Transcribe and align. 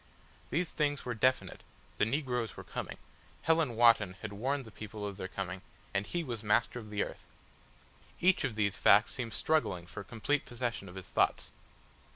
These 0.49 0.69
things 0.69 1.05
were 1.05 1.13
definite, 1.13 1.61
the 1.99 2.07
negroes 2.07 2.57
were 2.57 2.63
coming, 2.63 2.97
Helen 3.43 3.75
Wotton 3.75 4.13
had 4.23 4.33
warned 4.33 4.65
the 4.65 4.71
people 4.71 5.05
of 5.05 5.15
their 5.17 5.27
coming, 5.27 5.61
and 5.93 6.07
he 6.07 6.23
was 6.23 6.41
Master 6.43 6.79
of 6.79 6.89
the 6.89 7.03
Earth. 7.03 7.27
Each 8.19 8.43
of 8.43 8.55
these 8.55 8.75
facts 8.75 9.11
seemed 9.13 9.33
struggling 9.33 9.85
for 9.85 10.03
complete 10.03 10.43
possession 10.43 10.89
of 10.89 10.95
his 10.95 11.05
thoughts. 11.05 11.51